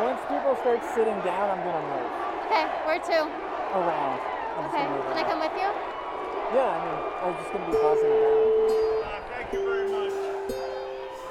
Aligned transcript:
Once 0.00 0.20
people 0.28 0.56
start 0.60 0.80
sitting 0.94 1.18
down, 1.24 1.50
I'm 1.50 1.62
gonna 1.64 1.86
move 1.86 2.10
Okay, 2.46 2.64
where 2.86 2.98
to? 2.98 3.18
around. 3.78 4.20
I'm 4.58 4.64
Okay, 4.66 4.84
can 4.84 5.16
I 5.18 5.24
come 5.24 5.40
with 5.40 5.54
you? 5.62 5.70
Yeah, 6.54 6.70
I 6.74 6.78
mean, 6.84 6.98
I'm 7.22 7.34
just 7.38 7.52
gonna 7.52 7.66
be 7.66 7.76
passing 7.78 8.12
around. 8.12 8.40
Thank 9.30 9.52
you 9.52 9.62
very 9.64 9.88
much. 9.90 11.24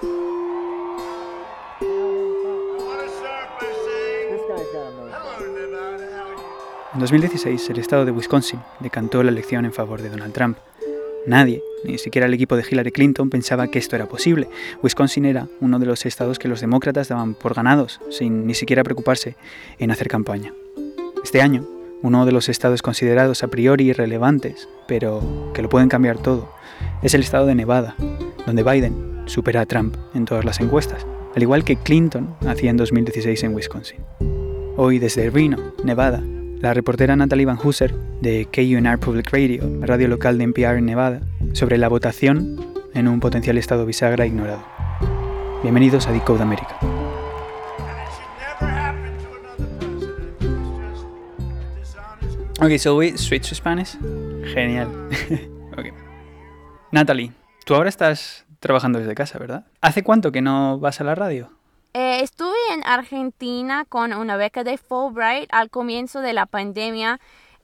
En 6.93 6.99
2016, 6.99 7.69
el 7.71 7.79
estado 7.79 8.05
de 8.05 8.11
Wisconsin 8.11 8.61
decantó 8.79 9.23
la 9.23 9.31
elección 9.31 9.65
en 9.65 9.73
favor 9.73 10.01
de 10.01 10.09
Donald 10.09 10.33
Trump. 10.33 10.57
Nadie, 11.25 11.63
ni 11.85 11.97
siquiera 11.97 12.27
el 12.27 12.33
equipo 12.33 12.57
de 12.57 12.65
Hillary 12.69 12.91
Clinton, 12.91 13.29
pensaba 13.29 13.69
que 13.69 13.79
esto 13.79 13.95
era 13.95 14.07
posible. 14.07 14.49
Wisconsin 14.81 15.25
era 15.25 15.47
uno 15.61 15.79
de 15.79 15.85
los 15.85 16.05
estados 16.05 16.37
que 16.37 16.49
los 16.49 16.59
demócratas 16.59 17.07
daban 17.07 17.33
por 17.33 17.53
ganados, 17.53 18.01
sin 18.09 18.45
ni 18.45 18.53
siquiera 18.53 18.83
preocuparse 18.83 19.35
en 19.79 19.91
hacer 19.91 20.09
campaña. 20.09 20.53
Este 21.23 21.41
año, 21.41 21.65
uno 22.01 22.25
de 22.25 22.33
los 22.33 22.49
estados 22.49 22.81
considerados 22.81 23.43
a 23.43 23.47
priori 23.47 23.85
irrelevantes, 23.85 24.67
pero 24.87 25.51
que 25.53 25.61
lo 25.61 25.69
pueden 25.69 25.87
cambiar 25.87 26.17
todo, 26.17 26.53
es 27.01 27.13
el 27.13 27.21
estado 27.21 27.45
de 27.45 27.55
Nevada, 27.55 27.95
donde 28.45 28.63
Biden 28.63 29.23
supera 29.25 29.61
a 29.61 29.65
Trump 29.65 29.95
en 30.13 30.25
todas 30.25 30.43
las 30.43 30.59
encuestas, 30.59 31.07
al 31.33 31.41
igual 31.41 31.63
que 31.63 31.77
Clinton 31.77 32.35
hacía 32.45 32.69
en 32.69 32.77
2016 32.77 33.43
en 33.43 33.55
Wisconsin. 33.55 33.99
Hoy 34.75 34.99
desde 34.99 35.29
Reno, 35.29 35.73
Nevada, 35.85 36.21
la 36.63 36.73
reportera 36.73 37.17
Natalie 37.17 37.45
Van 37.45 37.57
Hooser 37.57 37.93
de 38.21 38.47
KUNR 38.49 38.97
Public 38.97 39.29
Radio, 39.33 39.69
la 39.81 39.85
radio 39.85 40.07
local 40.07 40.37
de 40.37 40.45
NPR 40.45 40.77
en 40.77 40.85
Nevada, 40.85 41.19
sobre 41.51 41.77
la 41.77 41.89
votación 41.89 42.55
en 42.93 43.09
un 43.09 43.19
potencial 43.19 43.57
estado 43.57 43.85
bisagra 43.85 44.25
ignorado. 44.25 44.63
Bienvenidos 45.61 46.07
a 46.07 46.13
Decode 46.13 46.41
America. 46.41 46.77
And 46.79 46.89
it 47.99 48.09
should 48.15 48.29
never 48.39 48.73
happen 48.73 49.19
to 49.19 49.35
another 49.35 50.31
president. 50.77 51.19
It's 51.81 51.91
just 51.91 51.97
a 51.97 52.15
dishonest. 52.21 52.61
Ok, 52.61 52.77
so 52.79 52.95
we 52.95 53.17
switch 53.17 53.49
to 53.49 53.55
Spanish. 53.55 53.97
Genial. 54.53 54.87
ok. 55.77 55.87
Natalie, 56.93 57.33
tú 57.65 57.75
ahora 57.75 57.89
estás 57.89 58.45
trabajando 58.61 58.99
desde 58.99 59.15
casa, 59.15 59.37
¿verdad? 59.37 59.65
¿Hace 59.81 60.01
cuánto 60.01 60.31
que 60.31 60.41
no 60.41 60.79
vas 60.79 61.01
a 61.01 61.03
la 61.03 61.13
radio? 61.13 61.49
Eh, 61.93 62.21
estuve 62.23 62.52
en 62.83 62.89
Argentina 62.89 63.85
con 63.87 64.13
una 64.13 64.37
beca 64.37 64.63
de 64.63 64.77
Fulbright 64.77 65.49
al 65.51 65.69
comienzo 65.69 66.21
de 66.21 66.33
la 66.33 66.45
pandemia. 66.45 67.19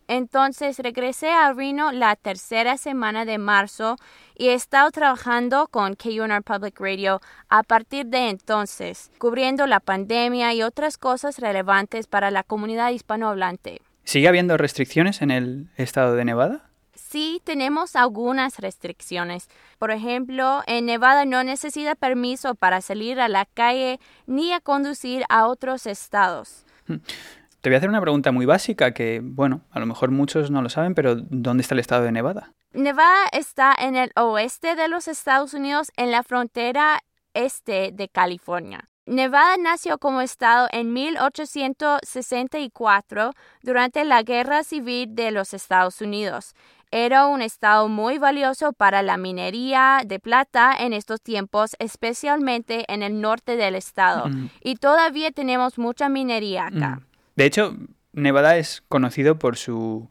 Entonces 0.08 0.80
regresé 0.80 1.30
a 1.30 1.54
Reno 1.54 1.92
la 1.92 2.16
tercera 2.16 2.78
semana 2.78 3.26
de 3.26 3.38
marzo 3.38 3.98
y 4.36 4.48
he 4.48 4.54
estado 4.54 4.90
trabajando 4.90 5.68
con 5.68 5.96
KUNR 5.96 6.42
Public 6.42 6.80
Radio 6.80 7.22
a 7.48 7.62
partir 7.62 8.08
de 8.08 8.30
entonces, 8.30 9.12
cubriendo 9.20 9.68
la 9.68 9.80
pandemia 9.80 10.54
y 10.54 10.64
otras 10.64 10.98
cosas 10.98 11.38
relevantes 11.38 12.08
para 12.08 12.32
la 12.32 12.42
comunidad 12.42 12.90
hispanohablante. 12.90 13.82
¿Sigue 14.04 14.28
habiendo 14.28 14.58
restricciones 14.58 15.22
en 15.22 15.30
el 15.30 15.68
estado 15.76 16.16
de 16.16 16.26
Nevada? 16.26 16.69
Sí, 17.10 17.42
tenemos 17.44 17.96
algunas 17.96 18.60
restricciones. 18.60 19.50
Por 19.80 19.90
ejemplo, 19.90 20.62
en 20.68 20.86
Nevada 20.86 21.26
no 21.26 21.44
necesita 21.44 21.96
permiso 21.96 22.54
para 22.54 22.82
salir 22.82 23.20
a 23.20 23.28
la 23.28 23.46
calle 23.46 24.00
ni 24.28 24.54
a 24.54 24.60
conducir 24.60 25.24
a 25.28 25.48
otros 25.48 25.88
estados. 25.88 26.68
Te 26.86 27.70
voy 27.70 27.74
a 27.74 27.78
hacer 27.78 27.90
una 27.90 28.00
pregunta 28.00 28.32
muy 28.32 28.46
básica 28.46 28.94
que, 28.94 29.22
bueno, 29.24 29.62
a 29.72 29.80
lo 29.80 29.88
mejor 29.88 30.12
muchos 30.12 30.52
no 30.52 30.62
lo 30.62 30.70
saben, 30.70 30.94
pero 30.94 31.16
¿dónde 31.16 31.62
está 31.62 31.74
el 31.74 31.80
estado 31.80 32.04
de 32.04 32.12
Nevada? 32.12 32.54
Nevada 32.74 33.26
está 33.32 33.74
en 33.80 33.96
el 33.96 34.12
oeste 34.16 34.76
de 34.76 34.88
los 34.88 35.08
Estados 35.08 35.56
Unidos, 35.56 35.92
en 35.98 36.12
la 36.12 36.22
frontera 36.22 37.00
este 37.34 37.92
de 37.92 38.08
California. 38.08 38.88
Nevada 39.10 39.58
nació 39.58 39.98
como 39.98 40.22
estado 40.22 40.70
en 40.72 40.94
1864 40.94 43.34
durante 43.64 44.06
la 44.06 44.22
Guerra 44.22 44.64
Civil 44.64 45.16
de 45.16 45.32
los 45.32 45.56
Estados 45.56 46.00
Unidos. 46.00 46.54
Era 46.92 47.26
un 47.26 47.42
estado 47.42 47.88
muy 47.88 48.20
valioso 48.20 48.72
para 48.72 49.02
la 49.02 49.18
minería 49.18 50.04
de 50.06 50.20
plata 50.20 50.76
en 50.80 50.94
estos 50.94 51.22
tiempos, 51.22 51.76
especialmente 51.80 52.86
en 52.88 53.02
el 53.02 53.20
norte 53.20 53.58
del 53.58 53.74
estado. 53.74 54.28
Mm. 54.28 54.52
Y 54.64 54.76
todavía 54.76 55.32
tenemos 55.32 55.80
mucha 55.80 56.08
minería 56.08 56.68
acá. 56.68 56.98
Mm. 56.98 57.06
De 57.36 57.46
hecho, 57.46 57.76
Nevada 58.14 58.58
es 58.58 58.84
conocido 58.90 59.40
por 59.40 59.58
su 59.58 60.08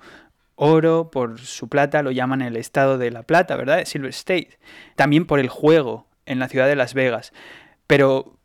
oro, 0.56 1.12
por 1.12 1.38
su 1.38 1.68
plata, 1.68 2.02
lo 2.02 2.10
llaman 2.10 2.42
el 2.42 2.56
estado 2.56 2.98
de 2.98 3.12
la 3.12 3.22
plata, 3.22 3.54
¿verdad? 3.54 3.84
Silver 3.84 4.10
State. 4.10 4.58
También 4.96 5.24
por 5.24 5.38
el 5.38 5.48
juego 5.48 6.08
en 6.26 6.40
la 6.40 6.48
ciudad 6.48 6.66
de 6.66 6.74
Las 6.74 6.94
Vegas. 6.94 7.32
Pero, 7.86 8.37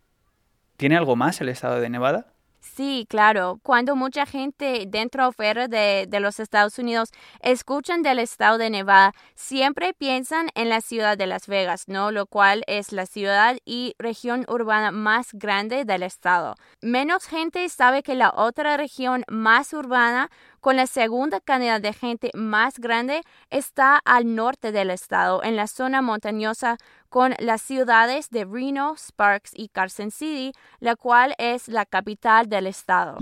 ¿tiene 0.83 0.97
algo 0.97 1.15
más 1.15 1.39
el 1.39 1.47
estado 1.47 1.79
de 1.79 1.89
Nevada? 1.89 2.33
Sí, 2.59 3.05
claro. 3.09 3.57
Cuando 3.63 3.95
mucha 3.95 4.25
gente 4.25 4.83
dentro 4.85 5.29
o 5.29 5.31
fuera 5.31 5.69
de, 5.69 6.05
los 6.19 6.41
Estados 6.41 6.77
Unidos 6.77 7.11
escuchan 7.39 8.01
del 8.01 8.19
estado 8.19 8.57
de 8.57 8.69
Nevada, 8.69 9.13
siempre 9.33 9.93
piensan 9.93 10.49
en 10.55 10.67
la 10.67 10.81
ciudad 10.81 11.17
de 11.17 11.25
Las 11.25 11.47
Vegas, 11.47 11.87
¿no? 11.87 12.11
Lo 12.11 12.25
cual 12.25 12.65
es 12.67 12.91
la 12.91 13.05
ciudad 13.05 13.55
y 13.63 13.95
región 13.97 14.45
urbana 14.49 14.91
más 14.91 15.29
grande 15.31 15.85
del 15.85 16.03
estado. 16.03 16.55
Menos 16.81 17.27
gente 17.27 17.69
sabe 17.69 18.03
que 18.03 18.15
la 18.15 18.33
otra 18.35 18.75
región 18.75 19.23
más 19.29 19.71
urbana, 19.71 20.31
con 20.63 20.77
la 20.77 20.87
segunda 20.87 21.41
cantidad 21.41 21.81
de 21.81 21.91
gente 21.91 22.31
más 22.33 22.79
grande, 22.79 23.21
está 23.49 23.97
al 23.97 24.33
norte 24.33 24.71
del 24.71 24.91
estado, 24.91 25.43
en 25.43 25.57
la 25.57 25.67
zona 25.67 26.01
montañosa 26.01 26.77
con 27.09 27.33
las 27.39 27.61
ciudades 27.61 28.29
de 28.29 28.45
Reno, 28.45 28.95
Sparks 28.95 29.51
y 29.53 29.67
Carson 29.67 30.09
City, 30.09 30.53
la 30.79 30.95
cual 30.95 31.35
es 31.37 31.67
la 31.67 31.85
capital 31.85 32.47
del 32.47 32.67
estado. 32.67 33.17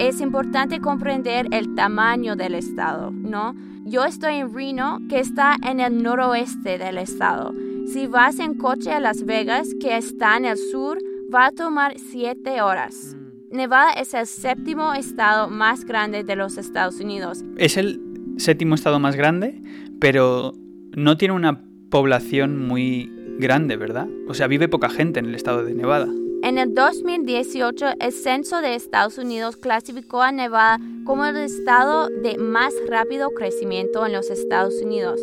Es 0.00 0.20
importante 0.20 0.80
comprender 0.80 1.46
el 1.52 1.76
tamaño 1.76 2.34
del 2.34 2.56
estado, 2.56 3.12
¿no? 3.12 3.54
Yo 3.84 4.04
estoy 4.04 4.34
en 4.34 4.52
Reno, 4.52 4.98
que 5.08 5.20
está 5.20 5.54
en 5.62 5.78
el 5.78 6.02
noroeste 6.02 6.76
del 6.76 6.98
estado. 6.98 7.52
Si 7.86 8.08
vas 8.08 8.40
en 8.40 8.54
coche 8.54 8.90
a 8.90 8.98
Las 8.98 9.24
Vegas, 9.24 9.68
que 9.80 9.96
está 9.96 10.36
en 10.36 10.46
el 10.46 10.58
sur, 10.58 10.98
va 11.32 11.46
a 11.46 11.52
tomar 11.52 11.94
siete 12.00 12.62
horas. 12.62 13.14
Nevada 13.54 13.92
es 13.92 14.14
el 14.14 14.26
séptimo 14.26 14.94
estado 14.94 15.48
más 15.48 15.84
grande 15.84 16.24
de 16.24 16.34
los 16.34 16.58
Estados 16.58 16.98
Unidos. 16.98 17.44
Es 17.56 17.76
el 17.76 18.00
séptimo 18.36 18.74
estado 18.74 18.98
más 18.98 19.14
grande, 19.14 19.62
pero 20.00 20.52
no 20.96 21.16
tiene 21.16 21.34
una 21.34 21.62
población 21.88 22.66
muy 22.66 23.12
grande, 23.38 23.76
¿verdad? 23.76 24.08
O 24.26 24.34
sea, 24.34 24.48
vive 24.48 24.66
poca 24.66 24.90
gente 24.90 25.20
en 25.20 25.26
el 25.26 25.36
estado 25.36 25.62
de 25.62 25.72
Nevada. 25.72 26.08
En 26.42 26.58
el 26.58 26.74
2018, 26.74 27.86
el 28.00 28.12
Censo 28.12 28.60
de 28.60 28.74
Estados 28.74 29.18
Unidos 29.18 29.56
clasificó 29.56 30.20
a 30.20 30.32
Nevada 30.32 30.80
como 31.04 31.24
el 31.24 31.36
estado 31.36 32.08
de 32.08 32.36
más 32.38 32.74
rápido 32.88 33.30
crecimiento 33.30 34.04
en 34.04 34.14
los 34.14 34.30
Estados 34.30 34.74
Unidos. 34.82 35.20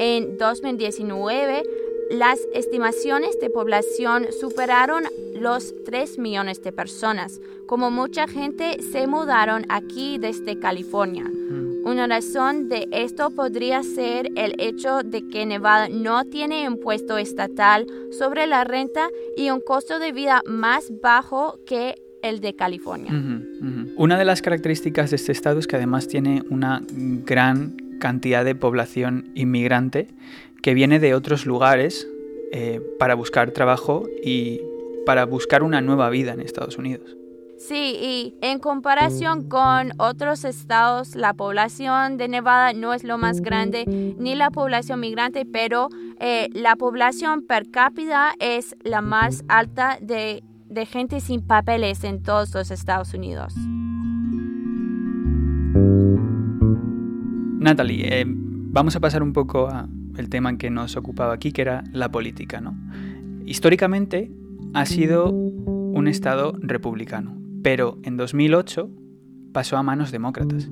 En 0.00 0.38
2019, 0.38 1.62
las 2.10 2.38
estimaciones 2.54 3.38
de 3.40 3.50
población 3.50 4.26
superaron 4.38 5.04
los 5.34 5.74
3 5.84 6.18
millones 6.18 6.62
de 6.62 6.72
personas, 6.72 7.40
como 7.66 7.90
mucha 7.90 8.28
gente 8.28 8.82
se 8.82 9.06
mudaron 9.06 9.66
aquí 9.68 10.18
desde 10.18 10.58
California. 10.58 11.30
Una 11.84 12.06
razón 12.06 12.68
de 12.68 12.88
esto 12.90 13.30
podría 13.30 13.82
ser 13.82 14.28
el 14.36 14.54
hecho 14.58 15.02
de 15.04 15.28
que 15.28 15.46
Nevada 15.46 15.88
no 15.88 16.24
tiene 16.24 16.64
impuesto 16.64 17.16
estatal 17.18 17.86
sobre 18.10 18.46
la 18.46 18.64
renta 18.64 19.08
y 19.36 19.50
un 19.50 19.60
costo 19.60 19.98
de 19.98 20.12
vida 20.12 20.42
más 20.46 20.92
bajo 21.00 21.60
que 21.64 21.94
el 22.22 22.40
de 22.40 22.56
California. 22.56 23.12
Una 23.96 24.18
de 24.18 24.24
las 24.24 24.42
características 24.42 25.10
de 25.10 25.16
este 25.16 25.32
estado 25.32 25.60
es 25.60 25.66
que 25.66 25.76
además 25.76 26.08
tiene 26.08 26.42
una 26.50 26.82
gran 26.88 27.76
cantidad 28.00 28.44
de 28.44 28.54
población 28.54 29.30
inmigrante 29.34 30.08
que 30.62 30.74
viene 30.74 30.98
de 30.98 31.14
otros 31.14 31.46
lugares 31.46 32.08
eh, 32.52 32.80
para 32.98 33.14
buscar 33.14 33.50
trabajo 33.50 34.08
y 34.22 34.60
para 35.04 35.24
buscar 35.24 35.62
una 35.62 35.80
nueva 35.80 36.10
vida 36.10 36.32
en 36.32 36.40
Estados 36.40 36.78
Unidos. 36.78 37.16
Sí, 37.58 37.96
y 37.98 38.34
en 38.42 38.58
comparación 38.58 39.48
con 39.48 39.92
otros 39.98 40.44
estados, 40.44 41.14
la 41.16 41.32
población 41.32 42.18
de 42.18 42.28
Nevada 42.28 42.74
no 42.74 42.92
es 42.92 43.02
lo 43.02 43.16
más 43.16 43.40
grande, 43.40 43.84
ni 43.86 44.34
la 44.34 44.50
población 44.50 45.00
migrante, 45.00 45.46
pero 45.46 45.88
eh, 46.20 46.48
la 46.52 46.76
población 46.76 47.46
per 47.46 47.70
cápita 47.70 48.34
es 48.40 48.76
la 48.84 49.00
más 49.00 49.42
alta 49.48 49.98
de, 50.02 50.42
de 50.68 50.86
gente 50.86 51.20
sin 51.20 51.40
papeles 51.40 52.04
en 52.04 52.22
todos 52.22 52.54
los 52.54 52.70
Estados 52.70 53.14
Unidos. 53.14 53.54
Natalie, 57.58 58.20
eh, 58.20 58.24
vamos 58.26 58.94
a 58.96 59.00
pasar 59.00 59.22
un 59.22 59.32
poco 59.32 59.68
al 60.18 60.28
tema 60.28 60.56
que 60.58 60.70
nos 60.70 60.96
ocupaba 60.96 61.32
aquí, 61.34 61.52
que 61.52 61.62
era 61.62 61.84
la 61.92 62.10
política. 62.10 62.60
¿no? 62.60 62.74
Históricamente 63.44 64.30
ha 64.74 64.86
sido 64.86 65.30
un 65.30 66.08
estado 66.08 66.54
republicano, 66.60 67.36
pero 67.62 67.98
en 68.02 68.16
2008 68.16 68.90
pasó 69.52 69.76
a 69.76 69.82
manos 69.82 70.10
demócratas. 70.10 70.68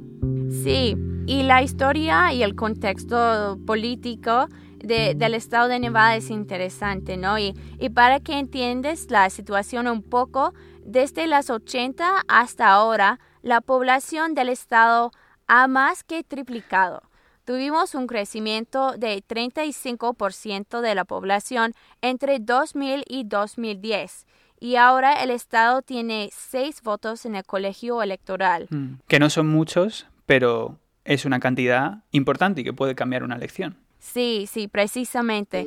Sí, 0.63 0.97
y 1.27 1.43
la 1.45 1.63
historia 1.63 2.33
y 2.33 2.43
el 2.43 2.55
contexto 2.55 3.59
político 3.67 4.47
de- 4.79 5.15
del 5.15 5.35
estado 5.35 5.69
de 5.69 5.79
Nevada 5.81 6.17
es 6.17 6.31
interesante, 6.31 7.17
¿no? 7.17 7.39
Y, 7.39 7.55
y 7.81 7.89
para 7.89 8.21
que 8.21 8.39
entiendas 8.39 9.07
la 9.11 9.31
situación 9.31 9.87
un 9.89 10.03
poco, 10.03 10.53
desde 10.85 11.27
las 11.27 11.49
80 11.49 12.23
hasta 12.29 12.69
ahora, 12.71 13.19
la 13.43 13.61
población 13.63 14.35
del 14.35 14.51
estado 14.51 15.11
ha 15.47 15.67
más 15.69 16.05
que 16.05 16.23
triplicado. 16.23 17.03
Tuvimos 17.45 17.95
un 17.95 18.07
crecimiento 18.07 18.93
de 18.97 19.23
35% 19.23 20.81
de 20.81 20.95
la 20.95 21.05
población 21.05 21.75
entre 22.01 22.39
2000 22.39 23.05
y 23.07 23.25
2010 23.25 24.27
y 24.61 24.77
ahora 24.77 25.23
el 25.23 25.31
estado 25.31 25.83
tiene 25.83 26.31
seis 26.33 26.81
votos 26.83 27.27
en 27.27 27.35
el 27.35 27.45
colegio 27.45 28.03
electoral. 28.03 28.67
Mm. 28.71 28.95
Que 29.07 29.19
no 29.19 29.29
son 29.29 29.47
muchos, 29.49 30.07
pero 30.25 30.79
es 31.05 31.27
una 31.27 31.39
cantidad 31.39 32.03
importante 32.13 32.63
y 32.63 32.65
que 32.65 32.73
puede 32.73 32.95
cambiar 32.95 33.25
una 33.25 33.37
elección. 33.37 33.77
Sí, 33.99 34.49
sí, 34.51 34.67
precisamente. 34.67 35.67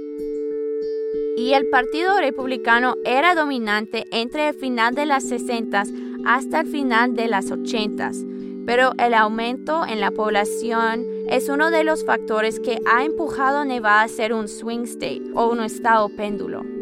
Y 1.38 1.54
el 1.54 1.70
Partido 1.70 2.20
Republicano 2.20 2.96
era 3.06 3.36
dominante 3.36 4.06
entre 4.12 4.50
el 4.50 4.56
final 4.56 4.96
de 4.96 5.06
las 5.06 5.28
60 5.30 5.84
hasta 6.26 6.62
el 6.62 6.68
final 6.68 7.16
de 7.16 7.28
las 7.28 7.52
80 7.52 8.12
pero 8.68 8.92
el 9.00 9.14
aumento 9.14 9.86
en 9.88 10.02
la 10.02 10.12
población 10.12 11.06
es 11.30 11.48
uno 11.48 11.72
de 11.72 11.86
los 11.86 12.04
factores 12.04 12.60
que 12.60 12.80
ha 12.86 13.06
empujado 13.06 13.60
a 13.60 13.66
Nevada 13.66 14.02
a 14.02 14.08
ser 14.10 14.34
un 14.34 14.50
swing 14.50 14.84
state 14.84 15.24
o 15.36 15.48
un 15.48 15.64
estado 15.64 16.10
péndulo. 16.10 16.77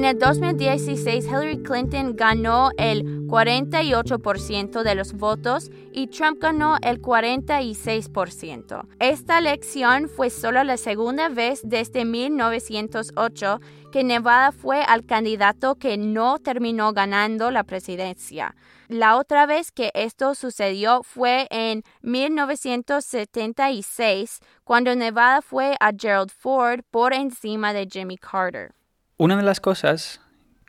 En 0.00 0.06
el 0.06 0.18
2016, 0.18 1.26
Hillary 1.26 1.62
Clinton 1.62 2.16
ganó 2.16 2.70
el 2.78 3.04
48% 3.26 4.82
de 4.82 4.94
los 4.94 5.12
votos 5.12 5.70
y 5.92 6.06
Trump 6.06 6.40
ganó 6.40 6.78
el 6.80 7.02
46%. 7.02 8.86
Esta 8.98 9.38
elección 9.38 10.08
fue 10.08 10.30
solo 10.30 10.64
la 10.64 10.78
segunda 10.78 11.28
vez 11.28 11.60
desde 11.64 12.06
1908 12.06 13.60
que 13.92 14.02
Nevada 14.02 14.52
fue 14.52 14.82
al 14.82 15.04
candidato 15.04 15.74
que 15.74 15.98
no 15.98 16.38
terminó 16.38 16.94
ganando 16.94 17.50
la 17.50 17.64
presidencia. 17.64 18.56
La 18.88 19.18
otra 19.18 19.44
vez 19.44 19.70
que 19.70 19.90
esto 19.92 20.34
sucedió 20.34 21.02
fue 21.02 21.46
en 21.50 21.82
1976, 22.00 24.38
cuando 24.64 24.96
Nevada 24.96 25.42
fue 25.42 25.76
a 25.78 25.92
Gerald 25.94 26.30
Ford 26.30 26.84
por 26.90 27.12
encima 27.12 27.74
de 27.74 27.86
Jimmy 27.86 28.16
Carter. 28.16 28.79
Una 29.20 29.36
de 29.36 29.42
las 29.42 29.60
cosas 29.60 30.22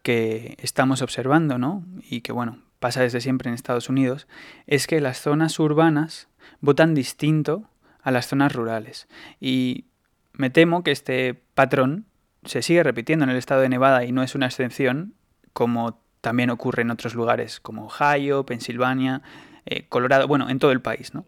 que 0.03 0.57
estamos 0.59 1.01
observando, 1.01 1.57
¿no? 1.57 1.85
Y 2.09 2.19
que, 2.19 2.33
bueno, 2.33 2.59
pasa 2.79 2.99
desde 2.99 3.21
siempre 3.21 3.47
en 3.47 3.55
Estados 3.55 3.87
Unidos, 3.87 4.27
es 4.67 4.87
que 4.87 4.99
las 4.99 5.21
zonas 5.21 5.57
urbanas 5.57 6.27
votan 6.59 6.93
distinto 6.93 7.63
a 8.01 8.11
las 8.11 8.27
zonas 8.27 8.51
rurales. 8.51 9.07
Y 9.39 9.85
me 10.33 10.49
temo 10.49 10.83
que 10.83 10.91
este 10.91 11.33
patrón 11.33 12.07
se 12.43 12.61
sigue 12.61 12.83
repitiendo 12.83 13.23
en 13.23 13.29
el 13.29 13.37
estado 13.37 13.61
de 13.61 13.69
Nevada 13.69 14.03
y 14.03 14.11
no 14.11 14.21
es 14.21 14.35
una 14.35 14.47
excepción, 14.47 15.13
como 15.53 16.01
también 16.19 16.49
ocurre 16.49 16.81
en 16.81 16.91
otros 16.91 17.15
lugares 17.15 17.61
como 17.61 17.85
Ohio, 17.85 18.45
Pensilvania, 18.45 19.21
eh, 19.65 19.87
Colorado, 19.87 20.27
bueno, 20.27 20.49
en 20.49 20.59
todo 20.59 20.73
el 20.73 20.81
país, 20.81 21.13
¿no? 21.13 21.23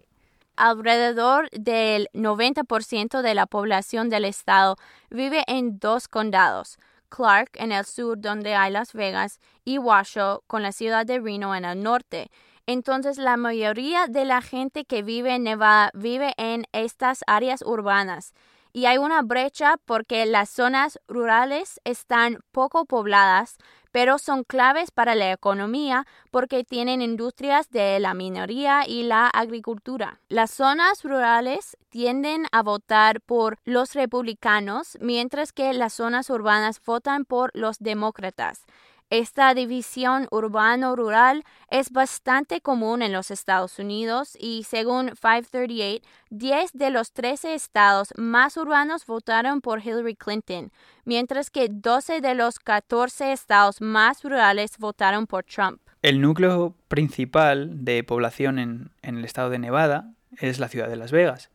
Alrededor 0.57 1.49
del 1.51 2.09
90% 2.11 3.21
de 3.21 3.33
la 3.33 3.45
población 3.45 4.09
del 4.09 4.25
estado 4.25 4.75
vive 5.09 5.45
en 5.47 5.79
dos 5.79 6.09
condados, 6.09 6.77
Clark 7.15 7.51
en 7.53 7.71
el 7.71 7.85
sur 7.85 8.19
donde 8.19 8.55
hay 8.55 8.71
Las 8.71 8.93
Vegas 8.93 9.39
y 9.63 9.77
Washoe 9.77 10.39
con 10.47 10.63
la 10.63 10.71
ciudad 10.71 11.05
de 11.05 11.19
Reno 11.19 11.55
en 11.55 11.65
el 11.65 11.83
norte. 11.83 12.31
Entonces 12.65 13.17
la 13.17 13.37
mayoría 13.37 14.07
de 14.07 14.25
la 14.25 14.41
gente 14.41 14.85
que 14.85 15.03
vive 15.03 15.35
en 15.35 15.43
Nevada 15.43 15.91
vive 15.93 16.33
en 16.37 16.65
estas 16.71 17.23
áreas 17.27 17.61
urbanas 17.61 18.33
y 18.71 18.85
hay 18.85 18.97
una 18.97 19.21
brecha 19.21 19.75
porque 19.85 20.25
las 20.25 20.49
zonas 20.49 20.99
rurales 21.07 21.79
están 21.83 22.39
poco 22.51 22.85
pobladas, 22.85 23.57
pero 23.93 24.17
son 24.17 24.43
claves 24.43 24.89
para 24.89 25.13
la 25.13 25.31
economía 25.31 26.07
porque 26.31 26.63
tienen 26.63 27.03
industrias 27.03 27.69
de 27.69 27.99
la 27.99 28.15
minería 28.15 28.87
y 28.87 29.03
la 29.03 29.27
agricultura. 29.27 30.19
Las 30.29 30.49
zonas 30.49 31.03
rurales 31.03 31.77
tienden 31.89 32.47
a 32.51 32.63
votar 32.63 33.21
por 33.21 33.59
los 33.65 33.93
republicanos, 33.93 34.97
mientras 34.99 35.53
que 35.53 35.71
las 35.73 35.93
zonas 35.93 36.31
urbanas 36.31 36.81
votan 36.83 37.23
por 37.23 37.51
los 37.53 37.77
demócratas. 37.77 38.65
Esta 39.13 39.53
división 39.53 40.27
urbano-rural 40.31 41.43
es 41.69 41.91
bastante 41.91 42.61
común 42.61 43.03
en 43.03 43.13
los 43.13 43.29
Estados 43.29 43.77
Unidos 43.77 44.35
y 44.39 44.63
según 44.63 45.09
538, 45.09 46.03
10 46.31 46.71
de 46.73 46.89
los 46.89 47.11
13 47.11 47.53
estados 47.53 48.11
más 48.17 48.57
urbanos 48.57 49.05
votaron 49.05 49.61
por 49.61 49.85
Hillary 49.85 50.15
Clinton, 50.15 50.71
mientras 51.05 51.51
que 51.51 51.67
12 51.69 52.21
de 52.21 52.33
los 52.33 52.57
14 52.57 53.33
estados 53.33 53.81
más 53.81 54.23
rurales 54.23 54.79
votaron 54.79 55.27
por 55.27 55.43
Trump. 55.43 55.79
El 56.01 56.19
núcleo 56.19 56.73
principal 56.87 57.85
de 57.85 58.03
población 58.03 58.57
en, 58.57 58.89
en 59.03 59.19
el 59.19 59.25
estado 59.25 59.51
de 59.51 59.59
Nevada 59.59 60.11
es 60.39 60.57
la 60.57 60.69
ciudad 60.69 60.89
de 60.89 60.95
Las 60.95 61.11
Vegas 61.11 61.51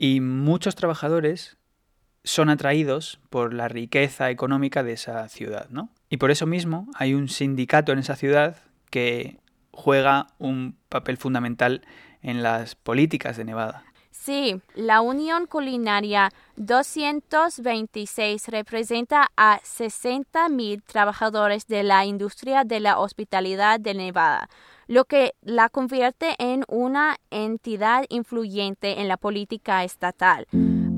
y 0.00 0.18
muchos 0.20 0.74
trabajadores 0.74 1.58
son 2.24 2.50
atraídos 2.50 3.20
por 3.30 3.54
la 3.54 3.68
riqueza 3.68 4.30
económica 4.30 4.82
de 4.82 4.94
esa 4.94 5.28
ciudad, 5.28 5.68
¿no? 5.70 5.90
Y 6.10 6.16
por 6.16 6.30
eso 6.30 6.46
mismo 6.46 6.88
hay 6.94 7.14
un 7.14 7.28
sindicato 7.28 7.92
en 7.92 7.98
esa 7.98 8.16
ciudad 8.16 8.56
que 8.90 9.38
juega 9.72 10.28
un 10.38 10.76
papel 10.88 11.16
fundamental 11.16 11.82
en 12.22 12.42
las 12.42 12.74
políticas 12.74 13.36
de 13.36 13.44
Nevada. 13.44 13.84
Sí, 14.10 14.60
la 14.74 15.00
Unión 15.00 15.46
Culinaria 15.46 16.30
226 16.56 18.48
representa 18.48 19.28
a 19.36 19.60
60.000 19.60 20.82
trabajadores 20.84 21.66
de 21.66 21.82
la 21.82 22.04
industria 22.04 22.64
de 22.64 22.80
la 22.80 22.98
hospitalidad 22.98 23.78
de 23.80 23.94
Nevada, 23.94 24.50
lo 24.86 25.04
que 25.04 25.34
la 25.40 25.68
convierte 25.68 26.34
en 26.38 26.64
una 26.68 27.16
entidad 27.30 28.04
influyente 28.08 29.00
en 29.00 29.08
la 29.08 29.16
política 29.16 29.84
estatal. 29.84 30.46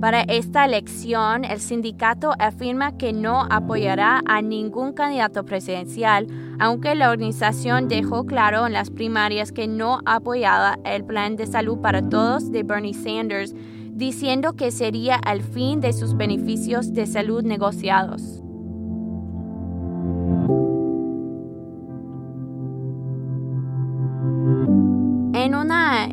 Para 0.01 0.23
esta 0.23 0.65
elección, 0.65 1.45
el 1.45 1.61
sindicato 1.61 2.33
afirma 2.39 2.97
que 2.97 3.13
no 3.13 3.47
apoyará 3.51 4.23
a 4.25 4.41
ningún 4.41 4.95
candidato 4.95 5.45
presidencial, 5.45 6.27
aunque 6.59 6.95
la 6.95 7.11
organización 7.11 7.87
dejó 7.87 8.25
claro 8.25 8.67
en 8.67 8.73
las 8.73 8.89
primarias 8.89 9.53
que 9.53 9.69
no 9.69 10.01
apoyaba 10.07 10.79
el 10.85 11.05
plan 11.05 11.37
de 11.37 11.47
salud 11.47 11.83
para 11.83 12.09
todos 12.09 12.51
de 12.51 12.63
Bernie 12.63 12.95
Sanders, 12.95 13.55
diciendo 13.91 14.55
que 14.55 14.71
sería 14.71 15.21
el 15.31 15.43
fin 15.43 15.83
de 15.83 15.93
sus 15.93 16.17
beneficios 16.17 16.95
de 16.95 17.05
salud 17.05 17.43
negociados. 17.43 18.40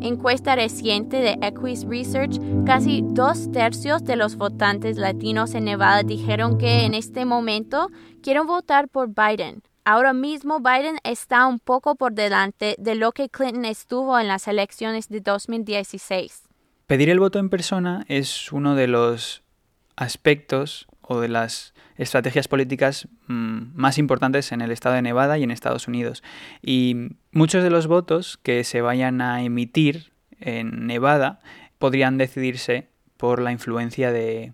Encuesta 0.08 0.56
reciente 0.56 1.18
de 1.18 1.38
Equis 1.42 1.84
Research, 1.84 2.38
casi 2.66 3.02
dos 3.04 3.52
tercios 3.52 4.04
de 4.04 4.16
los 4.16 4.36
votantes 4.36 4.96
latinos 4.96 5.54
en 5.54 5.66
Nevada 5.66 6.02
dijeron 6.02 6.58
que 6.58 6.84
en 6.84 6.94
este 6.94 7.24
momento 7.24 7.90
quieren 8.22 8.46
votar 8.46 8.88
por 8.88 9.08
Biden. 9.08 9.62
Ahora 9.84 10.12
mismo 10.12 10.60
Biden 10.60 10.98
está 11.02 11.46
un 11.46 11.58
poco 11.60 11.94
por 11.94 12.12
delante 12.12 12.74
de 12.78 12.94
lo 12.94 13.12
que 13.12 13.28
Clinton 13.30 13.64
estuvo 13.64 14.18
en 14.18 14.28
las 14.28 14.46
elecciones 14.48 15.08
de 15.08 15.20
2016. 15.20 16.42
Pedir 16.86 17.08
el 17.08 17.20
voto 17.20 17.38
en 17.38 17.48
persona 17.48 18.04
es 18.08 18.52
uno 18.52 18.74
de 18.74 18.86
los 18.86 19.42
aspectos 19.96 20.86
o 21.08 21.20
de 21.20 21.28
las 21.28 21.74
estrategias 21.96 22.48
políticas 22.48 23.08
mmm, 23.26 23.62
más 23.74 23.98
importantes 23.98 24.52
en 24.52 24.60
el 24.60 24.70
estado 24.70 24.94
de 24.94 25.02
Nevada 25.02 25.38
y 25.38 25.42
en 25.42 25.50
Estados 25.50 25.88
Unidos. 25.88 26.22
Y 26.62 27.16
muchos 27.32 27.64
de 27.64 27.70
los 27.70 27.86
votos 27.86 28.38
que 28.42 28.62
se 28.62 28.82
vayan 28.82 29.20
a 29.20 29.42
emitir 29.42 30.12
en 30.38 30.86
Nevada 30.86 31.40
podrían 31.78 32.18
decidirse 32.18 32.88
por 33.16 33.40
la 33.40 33.50
influencia 33.50 34.12
de 34.12 34.52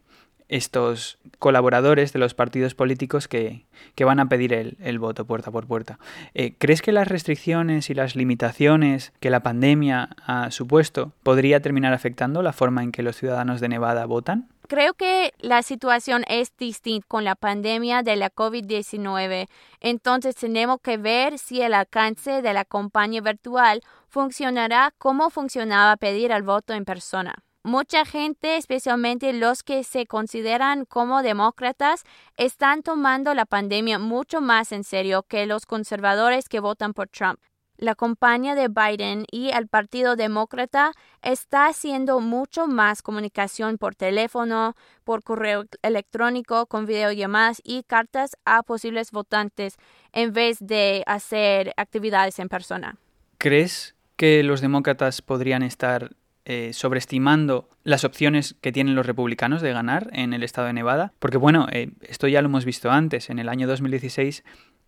estos 0.49 1.19
colaboradores 1.39 2.13
de 2.13 2.19
los 2.19 2.35
partidos 2.35 2.75
políticos 2.75 3.29
que, 3.29 3.65
que 3.95 4.05
van 4.05 4.21
a 4.21 4.29
pedir 4.29 4.53
el, 4.53 4.77
el, 4.81 4.99
voto 4.99 5.27
puerta 5.27 5.51
por 5.51 5.67
puerta. 5.67 5.99
Eh, 6.35 6.55
¿Crees 6.59 6.83
que 6.83 6.93
las 6.93 7.09
restricciones 7.09 7.91
y 7.91 7.95
las 7.95 8.15
limitaciones 8.15 9.13
que 9.21 9.31
la 9.31 9.43
pandemia 9.43 10.11
ha 10.25 10.51
supuesto 10.51 11.13
podría 11.23 11.61
terminar 11.61 11.93
afectando 11.93 12.43
la 12.43 12.53
forma 12.53 12.83
en 12.83 12.93
que 12.93 13.03
los 13.03 13.17
ciudadanos 13.17 13.61
de 13.61 13.69
Nevada 13.69 14.07
votan? 14.07 14.54
Creo 14.67 14.95
que 14.95 15.35
la 15.41 15.63
situación 15.63 16.25
es 16.27 16.57
distinta 16.57 17.07
con 17.07 17.25
la 17.25 17.35
pandemia 17.35 18.03
de 18.03 18.17
la 18.17 18.31
COVID-19, 18.31 19.47
entonces 19.81 20.35
tenemos 20.37 20.79
que 20.81 20.97
ver 20.97 21.39
si 21.39 21.61
el 21.61 21.75
alcance 21.75 22.41
de 22.41 22.55
la 22.55 22.65
campaña 22.65 23.21
virtual 23.21 23.83
funcionará 24.09 24.95
como 24.97 25.29
funcionaba 25.29 25.99
pedir 25.99 26.31
el 26.31 26.43
voto 26.43 26.73
en 26.73 26.87
persona. 26.87 27.35
Mucha 27.63 28.07
gente, 28.07 28.57
especialmente 28.57 29.35
los 29.35 29.63
que 29.63 29.85
se 29.85 30.07
consideran 30.07 30.87
como 30.87 31.23
demócratas, 31.23 32.03
están 32.39 32.83
tomando 32.83 33.35
la 33.35 33.45
pandemia 33.45 33.99
mucho 33.99 34.41
más 34.41 34.73
en 34.73 34.85
serio 34.85 35.25
que 35.25 35.45
los 35.45 35.67
conservadores 35.67 36.49
que 36.49 36.61
votan 36.61 36.95
por 36.95 37.09
Trump. 37.09 37.39
La 37.77 37.97
campaña 37.97 38.55
de 38.55 38.69
Biden 38.69 39.25
y 39.31 39.51
el 39.51 39.67
Partido 39.67 40.15
Demócrata 40.15 40.93
está 41.23 41.67
haciendo 41.67 42.21
mucho 42.21 42.69
más 42.69 43.03
comunicación 43.03 43.79
por 43.79 43.97
teléfono, 43.97 44.77
por 45.03 45.25
correo 45.25 45.65
electrónico, 45.83 46.67
con 46.67 46.87
videollamadas 46.87 47.61
y 47.65 47.83
cartas 47.83 48.37
a 48.45 48.63
posibles 48.63 49.11
votantes 49.11 49.77
en 50.13 50.33
vez 50.33 50.59
de 50.61 51.03
hacer 51.07 51.73
actividades 51.77 52.39
en 52.39 52.49
persona. 52.49 52.97
¿Crees 53.39 53.97
que 54.17 54.45
los 54.45 54.61
demócratas 54.61 55.21
podrían 55.21 55.65
estar 55.65 56.11
eh, 56.45 56.73
sobreestimando 56.75 57.69
las 57.83 58.05
opciones 58.05 58.55
que 58.61 58.71
tienen 58.71 58.95
los 58.95 59.07
republicanos 59.07 59.63
de 59.63 59.73
ganar 59.73 60.11
en 60.13 60.33
el 60.33 60.43
estado 60.43 60.69
de 60.69 60.75
Nevada? 60.75 61.13
Porque 61.19 61.39
bueno, 61.39 61.67
eh, 61.73 61.91
esto 62.03 62.29
ya 62.29 62.41
lo 62.41 62.49
hemos 62.49 62.65
visto 62.65 62.91
antes. 62.91 63.31
En 63.31 63.39
el 63.39 63.49
año 63.49 63.67
2016 63.67 64.45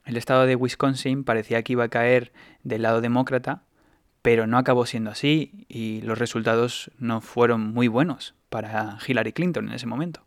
el 0.06 0.16
estado 0.16 0.46
de 0.46 0.56
Wisconsin 0.56 1.24
parecía 1.24 1.62
que 1.62 1.74
iba 1.74 1.84
a 1.84 1.88
caer 1.88 2.32
del 2.62 2.82
lado 2.82 3.00
demócrata, 3.00 3.64
pero 4.22 4.46
no 4.46 4.56
acabó 4.56 4.86
siendo 4.86 5.10
así 5.10 5.66
y 5.68 6.00
los 6.02 6.18
resultados 6.18 6.90
no 6.98 7.20
fueron 7.20 7.74
muy 7.74 7.88
buenos 7.88 8.34
para 8.48 8.98
Hillary 9.06 9.32
Clinton 9.32 9.68
en 9.68 9.74
ese 9.74 9.86
momento. 9.86 10.25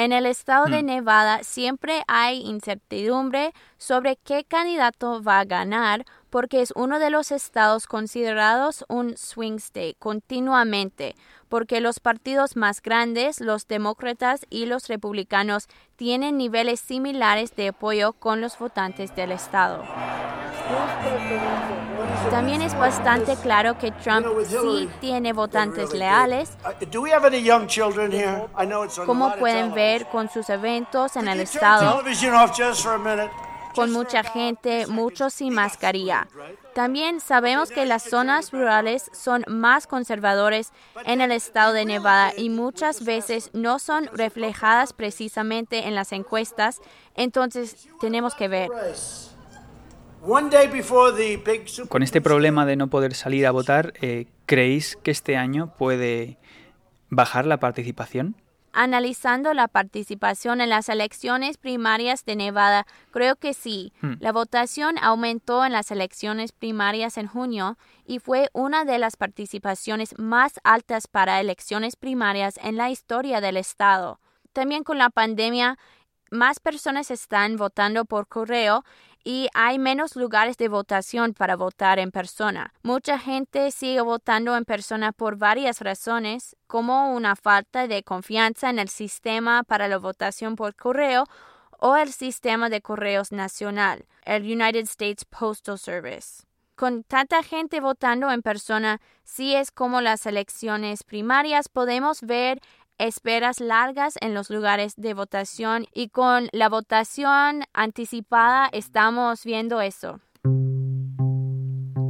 En 0.00 0.12
el 0.12 0.24
estado 0.24 0.64
de 0.64 0.82
Mm. 0.82 0.86
Nevada 0.86 1.42
siempre 1.42 2.04
hay 2.08 2.40
incertidumbre 2.40 3.52
sobre 3.76 4.16
qué 4.16 4.44
candidato 4.44 5.22
va 5.22 5.40
a 5.40 5.44
ganar 5.44 6.06
porque 6.30 6.62
es 6.62 6.72
uno 6.74 6.98
de 6.98 7.10
los 7.10 7.30
estados 7.30 7.86
considerados 7.86 8.82
un 8.88 9.18
swing 9.18 9.56
state 9.56 9.96
continuamente, 9.98 11.16
porque 11.50 11.82
los 11.82 12.00
partidos 12.00 12.56
más 12.56 12.80
grandes, 12.80 13.42
los 13.42 13.68
demócratas 13.68 14.46
y 14.48 14.64
los 14.64 14.88
republicanos, 14.88 15.66
tienen 15.96 16.38
niveles 16.38 16.80
similares 16.80 17.54
de 17.54 17.68
apoyo 17.68 18.14
con 18.14 18.40
los 18.40 18.58
votantes 18.58 19.14
del 19.14 19.32
estado. 19.32 19.84
También 22.28 22.62
es 22.62 22.76
bastante 22.76 23.36
claro 23.36 23.78
que 23.78 23.92
Trump 23.92 24.26
sí 24.46 24.88
tiene 25.00 25.32
votantes 25.32 25.92
leales, 25.92 26.50
Uh, 26.62 29.06
como 29.06 29.34
pueden 29.36 29.72
ver 29.74 30.06
con 30.06 30.28
sus 30.28 30.48
eventos 30.50 31.16
en 31.16 31.28
el 31.28 31.40
estado. 31.40 32.02
con 33.74 33.92
mucha 33.92 34.24
gente, 34.24 34.86
muchos 34.88 35.32
sin 35.32 35.54
mascarilla. 35.54 36.26
También 36.74 37.20
sabemos 37.20 37.70
que 37.70 37.86
las 37.86 38.02
zonas 38.02 38.52
rurales 38.52 39.10
son 39.12 39.44
más 39.46 39.86
conservadores 39.86 40.72
en 41.04 41.20
el 41.20 41.30
estado 41.30 41.72
de 41.72 41.84
Nevada 41.84 42.32
y 42.36 42.50
muchas 42.50 43.04
veces 43.04 43.50
no 43.52 43.78
son 43.78 44.08
reflejadas 44.12 44.92
precisamente 44.92 45.86
en 45.86 45.94
las 45.94 46.10
encuestas, 46.12 46.80
entonces 47.14 47.88
tenemos 48.00 48.34
que 48.34 48.48
ver. 48.48 48.68
Con 51.88 52.02
este 52.02 52.20
problema 52.20 52.66
de 52.66 52.76
no 52.76 52.88
poder 52.88 53.14
salir 53.14 53.46
a 53.46 53.50
votar, 53.50 53.94
eh, 54.02 54.26
¿creéis 54.44 54.96
que 54.96 55.10
este 55.10 55.36
año 55.36 55.74
puede 55.78 56.38
bajar 57.08 57.46
la 57.46 57.58
participación? 57.58 58.36
Analizando 58.72 59.54
la 59.54 59.66
participación 59.66 60.60
en 60.60 60.68
las 60.68 60.88
elecciones 60.88 61.56
primarias 61.56 62.24
de 62.24 62.36
Nevada, 62.36 62.86
creo 63.10 63.36
que 63.36 63.54
sí. 63.54 63.92
Hmm. 64.00 64.14
La 64.20 64.30
votación 64.30 64.96
aumentó 64.98 65.64
en 65.64 65.72
las 65.72 65.90
elecciones 65.90 66.52
primarias 66.52 67.16
en 67.16 67.26
junio 67.26 67.78
y 68.06 68.18
fue 68.18 68.48
una 68.52 68.84
de 68.84 68.98
las 68.98 69.16
participaciones 69.16 70.16
más 70.18 70.60
altas 70.62 71.08
para 71.08 71.40
elecciones 71.40 71.96
primarias 71.96 72.60
en 72.62 72.76
la 72.76 72.90
historia 72.90 73.40
del 73.40 73.56
estado. 73.56 74.20
También 74.52 74.84
con 74.84 74.98
la 74.98 75.10
pandemia, 75.10 75.78
más 76.30 76.60
personas 76.60 77.10
están 77.10 77.56
votando 77.56 78.04
por 78.04 78.28
correo 78.28 78.84
y 79.24 79.48
hay 79.54 79.78
menos 79.78 80.16
lugares 80.16 80.56
de 80.56 80.68
votación 80.68 81.34
para 81.34 81.56
votar 81.56 81.98
en 81.98 82.10
persona. 82.10 82.72
Mucha 82.82 83.18
gente 83.18 83.70
sigue 83.70 84.00
votando 84.00 84.56
en 84.56 84.64
persona 84.64 85.12
por 85.12 85.36
varias 85.36 85.80
razones, 85.80 86.56
como 86.66 87.12
una 87.12 87.36
falta 87.36 87.86
de 87.86 88.02
confianza 88.02 88.70
en 88.70 88.78
el 88.78 88.88
sistema 88.88 89.62
para 89.62 89.88
la 89.88 89.98
votación 89.98 90.56
por 90.56 90.74
correo 90.74 91.24
o 91.78 91.96
el 91.96 92.12
sistema 92.12 92.68
de 92.68 92.82
correos 92.82 93.32
nacional, 93.32 94.06
el 94.24 94.42
United 94.42 94.84
States 94.84 95.24
Postal 95.24 95.78
Service. 95.78 96.44
Con 96.80 97.04
tanta 97.04 97.42
gente 97.42 97.80
votando 97.80 98.30
en 98.30 98.40
persona, 98.40 99.02
si 99.22 99.54
es 99.54 99.70
como 99.70 100.00
las 100.00 100.24
elecciones 100.24 101.04
primarias, 101.04 101.68
podemos 101.68 102.22
ver 102.22 102.60
esperas 103.00 103.60
largas 103.60 104.14
en 104.20 104.34
los 104.34 104.50
lugares 104.50 104.94
de 104.96 105.14
votación 105.14 105.86
y 105.94 106.10
con 106.10 106.48
la 106.52 106.68
votación 106.68 107.62
anticipada 107.72 108.68
estamos 108.72 109.44
viendo 109.44 109.80
eso. 109.80 110.20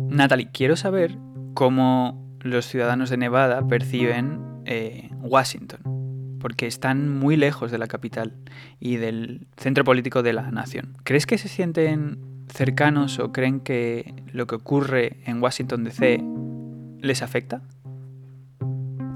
Natalie, 0.08 0.50
quiero 0.52 0.76
saber 0.76 1.16
cómo 1.54 2.36
los 2.40 2.66
ciudadanos 2.66 3.10
de 3.10 3.16
Nevada 3.16 3.66
perciben 3.68 4.40
eh, 4.64 5.08
Washington, 5.20 6.38
porque 6.40 6.66
están 6.66 7.08
muy 7.08 7.36
lejos 7.36 7.70
de 7.70 7.78
la 7.78 7.86
capital 7.86 8.34
y 8.80 8.96
del 8.96 9.46
centro 9.56 9.84
político 9.84 10.22
de 10.22 10.32
la 10.32 10.50
nación. 10.50 10.96
¿Crees 11.04 11.26
que 11.26 11.38
se 11.38 11.48
sienten 11.48 12.18
cercanos 12.48 13.20
o 13.20 13.30
creen 13.30 13.60
que 13.60 14.14
lo 14.32 14.48
que 14.48 14.56
ocurre 14.56 15.18
en 15.24 15.40
Washington 15.40 15.84
DC 15.84 16.20
les 17.00 17.22
afecta? 17.22 17.62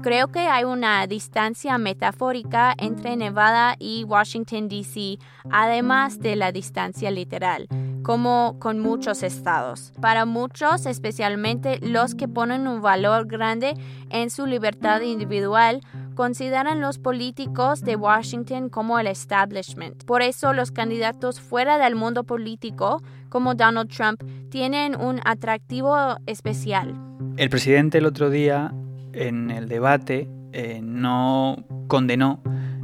Creo 0.05 0.27
que 0.27 0.41
hay 0.41 0.65
una 0.65 1.07
distancia 1.07 1.79
metafórica 1.79 2.75
entre 2.77 3.15
Nevada 3.15 3.75
y 3.79 4.03
Washington, 4.03 4.69
D.C., 4.69 5.17
además 5.49 6.19
de 6.19 6.35
la 6.35 6.51
distancia 6.51 7.09
literal, 7.09 7.67
como 8.03 8.59
con 8.59 8.77
muchos 8.77 9.23
estados. 9.23 9.93
Para 9.99 10.25
muchos, 10.25 10.85
especialmente 10.85 11.79
los 11.81 12.13
que 12.13 12.27
ponen 12.27 12.67
un 12.67 12.83
valor 12.83 13.25
grande 13.25 13.73
en 14.11 14.29
su 14.29 14.45
libertad 14.45 15.01
individual, 15.01 15.81
consideran 16.13 16.81
los 16.81 16.99
políticos 16.99 17.81
de 17.81 17.95
Washington 17.95 18.69
como 18.69 18.99
el 18.99 19.07
establishment. 19.07 20.03
Por 20.03 20.21
eso 20.21 20.53
los 20.53 20.69
candidatos 20.69 21.39
fuera 21.39 21.79
del 21.79 21.95
mundo 21.95 22.25
político, 22.25 23.01
como 23.29 23.55
Donald 23.55 23.89
Trump, 23.89 24.21
tienen 24.51 24.95
un 25.01 25.19
atractivo 25.25 26.17
especial. 26.27 26.93
El 27.37 27.49
presidente 27.49 27.97
el 27.97 28.05
otro 28.05 28.29
día 28.29 28.71
en 29.15 29.51
el 29.51 29.67
debate 29.67 30.29
eh, 30.51 30.81
no 30.83 31.65
condenó 31.87 32.41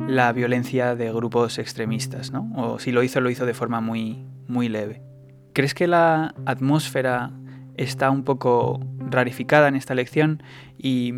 la 0.08 0.32
violencia 0.34 0.96
de 0.96 1.12
grupos 1.12 1.60
extremistas, 1.60 2.32
¿no? 2.32 2.52
O 2.56 2.80
si 2.80 2.92
lo 2.92 3.04
hizo, 3.04 3.22
lo 3.22 3.30
hizo 3.30 3.46
de 3.46 3.54
forma 3.54 3.82
muy, 3.82 4.26
muy 4.48 4.68
leve. 4.68 5.02
¿Crees 5.54 5.74
que 5.74 5.88
la 5.88 6.34
atmósfera 6.46 7.32
está 7.76 8.10
un 8.10 8.24
poco 8.24 8.80
rarificada 9.00 9.68
en 9.68 9.76
esta 9.76 9.94
elección? 9.94 10.44
Y 10.78 11.14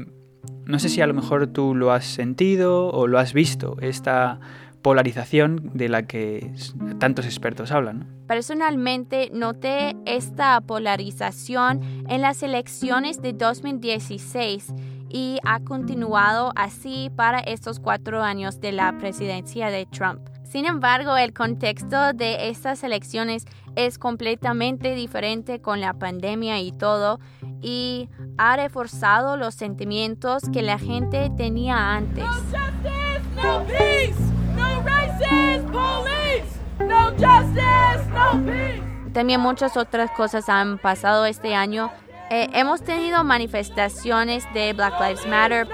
no 0.66 0.80
sé 0.80 0.90
si 0.90 1.02
a 1.02 1.08
lo 1.08 1.14
mejor 1.14 1.48
tú 1.48 1.76
lo 1.76 1.92
has 1.92 2.06
sentido 2.06 2.90
o 2.90 3.08
lo 3.08 3.20
has 3.20 3.34
visto, 3.34 3.78
esta 3.82 4.40
polarización 4.82 5.72
de 5.74 5.90
la 5.90 6.04
que 6.04 6.52
tantos 7.00 7.26
expertos 7.26 7.72
hablan. 7.72 8.08
Personalmente 8.28 9.30
noté 9.34 9.96
esta 10.06 10.60
polarización 10.62 11.82
en 12.10 12.22
las 12.22 12.44
elecciones 12.44 13.22
de 13.22 13.34
2016 13.34 14.74
y 15.14 15.40
ha 15.46 15.60
continuado 15.60 16.52
así 16.56 17.12
para 17.16 17.40
estos 17.40 17.80
cuatro 17.80 18.24
años 18.24 18.60
de 18.60 18.72
la 18.72 18.98
presidencia 18.98 19.70
de 19.70 19.86
Trump. 19.86 20.28
Sin 20.44 20.66
embargo, 20.66 21.16
el 21.16 21.34
contexto 21.34 22.14
de 22.14 22.50
estas 22.50 22.84
elecciones 22.84 23.46
es 23.76 23.98
completamente 23.98 24.96
diferente 24.96 25.62
con 25.62 25.82
la 25.82 25.94
pandemia 25.94 26.60
y 26.60 26.72
todo 26.72 27.20
y 27.62 28.10
ha 28.38 28.56
reforzado 28.56 29.38
los 29.38 29.54
sentimientos 29.54 30.44
que 30.52 30.64
la 30.64 30.80
gente 30.80 31.32
tenía 31.38 31.96
antes. 31.96 32.26
justice, 32.26 33.22
no 33.36 33.64
peace. 33.66 34.14
No 34.56 34.82
racist 34.84 35.66
police. 35.72 36.60
No 36.80 37.12
justice, 37.12 38.10
no 38.10 38.46
peace. 38.46 38.84
También 39.14 39.42
muchas 39.42 39.78
otras 39.78 40.10
cosas 40.12 40.50
han 40.50 40.80
pasado 40.80 41.26
este 41.26 41.54
año. 41.54 41.92
Eh, 42.34 42.50
hemos 42.54 42.82
tenido 42.82 43.24
manifestaciones 43.24 44.44
de 44.56 44.74
Black 44.74 45.00
Lives 45.00 45.28
Matter 45.28 45.68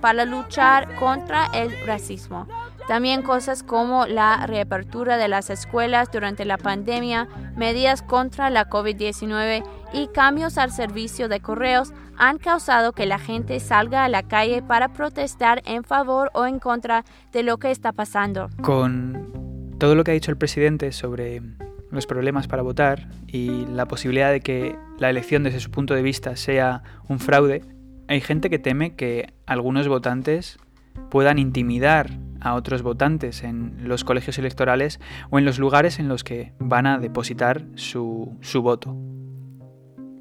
para 0.00 0.24
luchar 0.24 0.92
contra 0.96 1.46
el 1.54 1.70
racismo. 1.86 2.48
También 2.88 3.22
cosas 3.22 3.62
como 3.62 4.06
la 4.06 4.44
reapertura 4.48 5.18
de 5.18 5.28
las 5.28 5.50
escuelas 5.50 6.10
durante 6.10 6.44
la 6.44 6.58
pandemia, 6.58 7.28
medidas 7.54 8.02
contra 8.02 8.50
la 8.50 8.68
COVID-19 8.68 9.62
y 9.92 10.08
cambios 10.08 10.58
al 10.58 10.72
servicio 10.72 11.28
de 11.28 11.38
correos 11.38 11.92
han 12.16 12.38
causado 12.38 12.90
que 12.90 13.06
la 13.06 13.20
gente 13.20 13.60
salga 13.60 14.04
a 14.04 14.08
la 14.08 14.24
calle 14.24 14.62
para 14.62 14.92
protestar 14.92 15.62
en 15.64 15.84
favor 15.84 16.28
o 16.34 16.44
en 16.46 16.58
contra 16.58 17.04
de 17.30 17.44
lo 17.44 17.58
que 17.58 17.70
está 17.70 17.92
pasando. 17.92 18.50
Con 18.62 19.76
todo 19.78 19.94
lo 19.94 20.02
que 20.02 20.10
ha 20.10 20.14
dicho 20.14 20.32
el 20.32 20.38
presidente 20.38 20.90
sobre 20.90 21.40
los 21.90 22.06
problemas 22.06 22.46
para 22.48 22.62
votar 22.62 23.08
y 23.26 23.66
la 23.66 23.86
posibilidad 23.86 24.30
de 24.30 24.40
que 24.40 24.76
la 24.98 25.10
elección 25.10 25.42
desde 25.42 25.60
su 25.60 25.70
punto 25.70 25.94
de 25.94 26.02
vista 26.02 26.36
sea 26.36 26.82
un 27.08 27.18
fraude, 27.18 27.62
hay 28.08 28.20
gente 28.20 28.50
que 28.50 28.58
teme 28.58 28.94
que 28.94 29.32
algunos 29.46 29.88
votantes 29.88 30.58
puedan 31.10 31.38
intimidar 31.38 32.18
a 32.40 32.54
otros 32.54 32.82
votantes 32.82 33.42
en 33.42 33.88
los 33.88 34.04
colegios 34.04 34.38
electorales 34.38 35.00
o 35.30 35.38
en 35.38 35.44
los 35.44 35.58
lugares 35.58 35.98
en 35.98 36.08
los 36.08 36.24
que 36.24 36.52
van 36.58 36.86
a 36.86 36.98
depositar 36.98 37.66
su, 37.74 38.36
su 38.40 38.62
voto. 38.62 38.96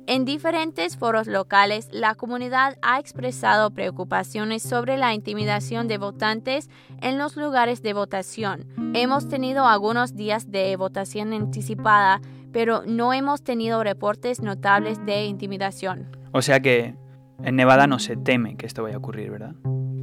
En 0.10 0.26
diferentes 0.26 0.98
foros 0.98 1.28
locales, 1.28 1.88
la 1.92 2.16
comunidad 2.16 2.80
ha 2.82 2.98
expresado 3.00 3.70
preocupaciones 3.70 4.64
sobre 4.64 4.98
la 4.98 5.14
intimidación 5.14 5.88
de 5.88 6.00
votantes 6.00 6.68
en 7.00 7.20
los 7.20 7.38
lugares 7.38 7.84
de 7.84 7.94
votación. 7.94 8.66
Hemos 8.96 9.30
tenido 9.30 9.68
algunos 9.68 10.16
días 10.16 10.50
de 10.50 10.76
votación 10.78 11.32
anticipada, 11.32 12.22
pero 12.52 12.82
no 12.88 13.14
hemos 13.14 13.44
tenido 13.44 13.84
reportes 13.84 14.42
notables 14.42 15.06
de 15.06 15.26
intimidación. 15.26 16.08
O 16.32 16.42
sea 16.42 16.60
que 16.60 16.96
en 17.44 17.56
Nevada 17.56 17.86
no 17.86 18.00
se 18.00 18.18
teme 18.18 18.58
que 18.58 18.66
esto 18.66 18.82
vaya 18.82 18.96
a 18.96 18.98
ocurrir, 18.98 19.30
¿verdad? 19.30 19.54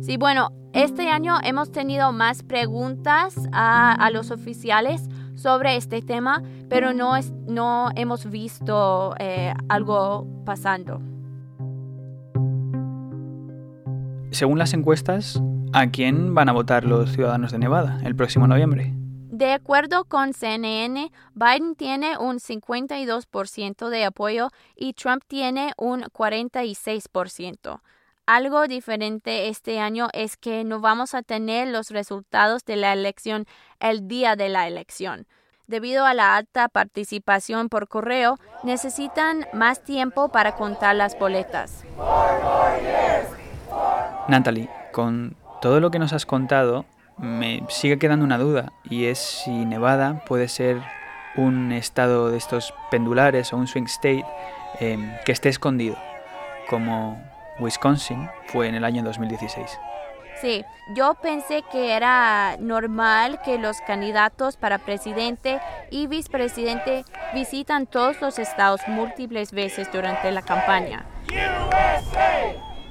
Sí, 0.02 0.18
bueno, 0.18 0.52
este 0.72 1.10
año 1.10 1.38
hemos 1.42 1.72
tenido 1.72 2.12
más 2.12 2.44
preguntas 2.44 3.34
a, 3.50 3.92
a 3.92 4.10
los 4.12 4.30
oficiales 4.30 5.08
sobre 5.46 5.76
este 5.76 6.02
tema, 6.02 6.42
pero 6.68 6.92
no, 6.92 7.14
es, 7.14 7.30
no 7.46 7.90
hemos 7.94 8.28
visto 8.28 9.14
eh, 9.20 9.54
algo 9.68 10.26
pasando. 10.44 11.00
Según 14.32 14.58
las 14.58 14.74
encuestas, 14.74 15.40
¿a 15.72 15.86
quién 15.92 16.34
van 16.34 16.48
a 16.48 16.52
votar 16.52 16.82
los 16.82 17.12
ciudadanos 17.12 17.52
de 17.52 17.60
Nevada 17.60 18.00
el 18.02 18.16
próximo 18.16 18.48
noviembre? 18.48 18.92
De 19.30 19.52
acuerdo 19.52 20.04
con 20.06 20.32
CNN, 20.32 21.12
Biden 21.34 21.76
tiene 21.76 22.18
un 22.18 22.40
52% 22.40 23.88
de 23.88 24.04
apoyo 24.04 24.48
y 24.74 24.94
Trump 24.94 25.22
tiene 25.28 25.74
un 25.76 26.00
46%. 26.02 27.80
Algo 28.26 28.66
diferente 28.66 29.48
este 29.48 29.78
año 29.78 30.08
es 30.12 30.36
que 30.36 30.64
no 30.64 30.80
vamos 30.80 31.14
a 31.14 31.22
tener 31.22 31.68
los 31.68 31.90
resultados 31.90 32.64
de 32.64 32.74
la 32.74 32.92
elección 32.92 33.46
el 33.78 34.08
día 34.08 34.34
de 34.34 34.48
la 34.48 34.66
elección. 34.66 35.28
Debido 35.68 36.04
a 36.04 36.12
la 36.12 36.36
alta 36.36 36.68
participación 36.68 37.68
por 37.68 37.86
correo, 37.86 38.36
necesitan 38.64 39.46
más 39.52 39.84
tiempo 39.84 40.30
para 40.30 40.56
contar 40.56 40.96
las 40.96 41.16
boletas. 41.16 41.84
Natalie, 44.26 44.68
con 44.90 45.36
todo 45.62 45.78
lo 45.78 45.92
que 45.92 46.00
nos 46.00 46.12
has 46.12 46.26
contado, 46.26 46.84
me 47.18 47.62
sigue 47.68 48.00
quedando 48.00 48.24
una 48.24 48.38
duda 48.38 48.72
y 48.82 49.04
es 49.04 49.20
si 49.20 49.52
Nevada 49.64 50.24
puede 50.26 50.48
ser 50.48 50.82
un 51.36 51.70
estado 51.70 52.30
de 52.30 52.38
estos 52.38 52.74
pendulares 52.90 53.52
o 53.52 53.56
un 53.56 53.68
swing 53.68 53.84
state 53.84 54.24
eh, 54.80 55.20
que 55.24 55.30
esté 55.30 55.48
escondido, 55.48 55.96
como 56.68 57.35
Wisconsin 57.58 58.28
fue 58.46 58.68
en 58.68 58.74
el 58.74 58.84
año 58.84 59.02
2016. 59.02 59.78
Sí, 60.40 60.64
yo 60.94 61.14
pensé 61.14 61.62
que 61.72 61.92
era 61.92 62.56
normal 62.60 63.40
que 63.42 63.58
los 63.58 63.80
candidatos 63.80 64.56
para 64.58 64.78
presidente 64.78 65.60
y 65.90 66.06
vicepresidente 66.08 67.04
visitan 67.32 67.86
todos 67.86 68.20
los 68.20 68.38
estados 68.38 68.82
múltiples 68.86 69.52
veces 69.52 69.90
durante 69.90 70.30
la 70.30 70.42
campaña. 70.42 71.06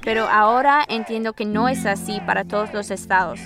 Pero 0.02 0.28
ahora 0.28 0.84
entiendo 0.88 1.34
que 1.34 1.46
no 1.46 1.68
es 1.68 1.86
así 1.86 2.20
para 2.26 2.46
todos 2.46 2.74
los 2.74 2.90
estados. 2.90 3.40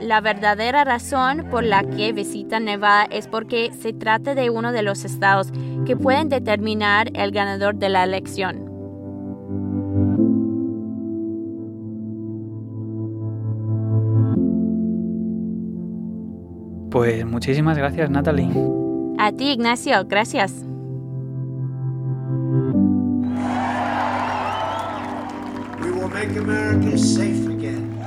La 0.00 0.20
verdadera 0.20 0.82
razón 0.82 1.46
por 1.50 1.62
la 1.62 1.84
que 1.84 2.12
visitan 2.12 2.64
Nevada 2.64 3.06
es 3.10 3.28
porque 3.28 3.72
se 3.72 3.92
trata 3.92 4.34
de 4.34 4.50
uno 4.50 4.72
de 4.72 4.82
los 4.82 5.04
estados 5.04 5.52
que 5.86 5.96
pueden 5.96 6.28
determinar 6.28 7.10
el 7.14 7.30
ganador 7.30 7.76
de 7.76 7.88
la 7.88 8.02
elección. 8.02 8.73
Pues 16.94 17.26
muchísimas 17.26 17.76
gracias, 17.76 18.08
Natalie. 18.08 18.48
A 19.18 19.32
ti, 19.32 19.50
Ignacio, 19.50 20.04
gracias. 20.06 20.64
We 25.82 25.90
will 25.90 26.08
make 26.08 26.38
America 26.38 26.96
safe 26.96 27.48
again. 27.48 27.98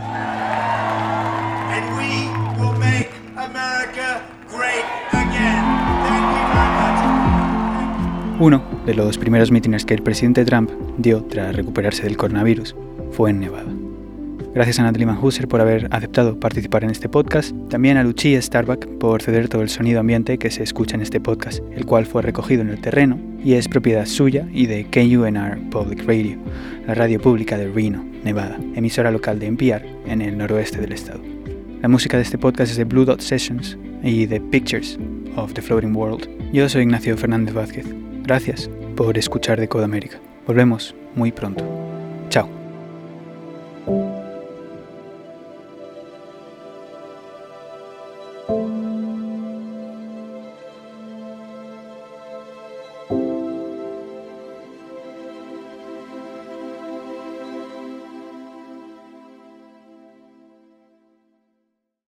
And 1.69 1.97
we 1.97 2.29
will 2.57 2.79
make 2.79 3.09
America 3.35 4.21
great 4.49 4.85
again. 5.11 5.65
Thank 6.05 6.23
you 6.23 6.47
very 6.53 6.71
much. 6.79 8.39
Uno 8.39 8.63
de 8.85 8.93
los 8.93 9.17
primeros 9.17 9.51
mítines 9.51 9.83
que 9.83 9.95
el 9.95 10.01
presidente 10.01 10.45
Trump 10.45 10.71
dio 10.97 11.25
tras 11.25 11.53
recuperarse 11.53 12.03
del 12.03 12.15
coronavirus 12.15 12.73
fue 13.11 13.31
en 13.31 13.41
Nevada. 13.41 13.76
Gracias 14.53 14.79
a 14.79 14.83
Natalie 14.83 15.05
Manhuser 15.05 15.47
por 15.47 15.61
haber 15.61 15.87
aceptado 15.91 16.39
participar 16.39 16.83
en 16.83 16.89
este 16.89 17.09
podcast. 17.09 17.55
También 17.69 17.97
a 17.97 18.03
Lucia 18.03 18.41
Starbuck 18.41 18.87
por 18.97 19.21
ceder 19.21 19.49
todo 19.49 19.61
el 19.61 19.69
sonido 19.69 19.99
ambiente 19.99 20.37
que 20.37 20.49
se 20.49 20.63
escucha 20.63 20.95
en 20.95 21.01
este 21.01 21.19
podcast, 21.19 21.59
el 21.75 21.85
cual 21.85 22.05
fue 22.05 22.21
recogido 22.21 22.61
en 22.61 22.69
el 22.69 22.81
terreno 22.81 23.19
y 23.43 23.53
es 23.53 23.67
propiedad 23.67 24.05
suya 24.05 24.47
y 24.51 24.65
de 24.65 24.85
KUNR 24.85 25.69
Public 25.69 26.05
Radio, 26.07 26.37
la 26.87 26.95
radio 26.95 27.21
pública 27.21 27.57
de 27.57 27.67
Reno, 27.67 28.03
Nevada, 28.23 28.57
emisora 28.75 29.11
local 29.11 29.39
de 29.39 29.47
NPR 29.47 29.85
en 30.07 30.21
el 30.21 30.37
noroeste 30.37 30.81
del 30.81 30.93
estado. 30.93 31.21
La 31.81 31.87
música 31.87 32.17
de 32.17 32.23
este 32.23 32.39
podcast 32.39 32.71
es 32.71 32.77
de 32.77 32.85
Blue 32.85 33.05
Dot 33.05 33.21
Sessions 33.21 33.77
y 34.01 34.25
de 34.25 34.41
Pictures 34.41 34.97
of 35.35 35.53
the 35.53 35.61
Floating 35.61 35.95
World. 35.95 36.27
Yo 36.51 36.67
soy 36.67 36.81
Ignacio 36.81 37.15
Fernández 37.15 37.53
Vázquez. 37.53 37.85
Gracias 38.23 38.69
por 38.95 39.17
escuchar 39.17 39.59
de 39.59 39.67
Code 39.67 39.85
América. 39.85 40.17
Volvemos 40.47 40.95
muy 41.15 41.31
pronto. 41.31 41.63
Chao. 42.29 42.56